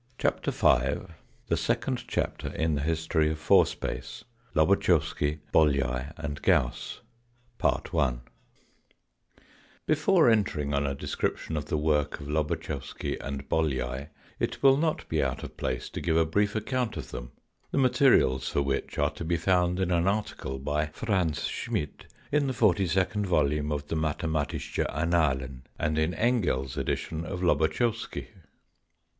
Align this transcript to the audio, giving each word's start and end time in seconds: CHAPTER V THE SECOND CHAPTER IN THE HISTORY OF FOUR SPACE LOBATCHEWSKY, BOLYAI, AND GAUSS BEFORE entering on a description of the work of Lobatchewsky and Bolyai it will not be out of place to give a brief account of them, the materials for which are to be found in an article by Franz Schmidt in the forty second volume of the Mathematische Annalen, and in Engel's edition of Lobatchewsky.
CHAPTER 0.17 0.49
V 0.49 1.01
THE 1.45 1.57
SECOND 1.57 2.07
CHAPTER 2.07 2.47
IN 2.55 2.73
THE 2.73 2.81
HISTORY 2.81 3.29
OF 3.29 3.37
FOUR 3.37 3.67
SPACE 3.67 4.23
LOBATCHEWSKY, 4.55 5.41
BOLYAI, 5.53 6.13
AND 6.17 6.41
GAUSS 6.41 7.01
BEFORE 9.85 10.29
entering 10.31 10.73
on 10.73 10.87
a 10.87 10.95
description 10.95 11.55
of 11.55 11.65
the 11.67 11.77
work 11.77 12.19
of 12.19 12.27
Lobatchewsky 12.27 13.17
and 13.21 13.47
Bolyai 13.47 14.07
it 14.39 14.63
will 14.63 14.75
not 14.75 15.07
be 15.07 15.21
out 15.21 15.43
of 15.43 15.55
place 15.55 15.87
to 15.91 16.01
give 16.01 16.17
a 16.17 16.25
brief 16.25 16.55
account 16.55 16.97
of 16.97 17.11
them, 17.11 17.33
the 17.69 17.77
materials 17.77 18.49
for 18.49 18.63
which 18.63 18.97
are 18.97 19.11
to 19.11 19.23
be 19.23 19.37
found 19.37 19.79
in 19.79 19.91
an 19.91 20.07
article 20.07 20.57
by 20.57 20.87
Franz 20.87 21.43
Schmidt 21.43 22.07
in 22.31 22.47
the 22.47 22.53
forty 22.53 22.87
second 22.87 23.27
volume 23.27 23.71
of 23.71 23.85
the 23.85 23.95
Mathematische 23.95 24.83
Annalen, 24.91 25.61
and 25.77 25.99
in 25.99 26.15
Engel's 26.15 26.75
edition 26.75 27.23
of 27.23 27.43
Lobatchewsky. 27.43 28.29